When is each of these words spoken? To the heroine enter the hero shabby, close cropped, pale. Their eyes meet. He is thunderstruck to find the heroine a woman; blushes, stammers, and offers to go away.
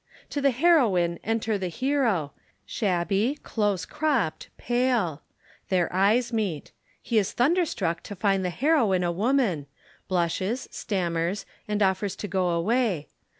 To 0.31 0.41
the 0.41 0.49
heroine 0.49 1.19
enter 1.23 1.59
the 1.59 1.67
hero 1.67 2.33
shabby, 2.65 3.37
close 3.43 3.85
cropped, 3.85 4.49
pale. 4.57 5.21
Their 5.69 5.93
eyes 5.93 6.33
meet. 6.33 6.71
He 7.03 7.19
is 7.19 7.31
thunderstruck 7.33 8.01
to 8.05 8.15
find 8.15 8.43
the 8.43 8.49
heroine 8.49 9.03
a 9.03 9.11
woman; 9.11 9.67
blushes, 10.07 10.67
stammers, 10.71 11.45
and 11.67 11.83
offers 11.83 12.15
to 12.15 12.27
go 12.27 12.49
away. 12.49 13.09